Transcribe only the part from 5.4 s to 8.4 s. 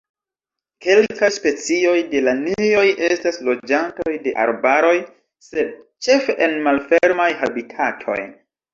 sed ĉefe en malfermaj habitatoj.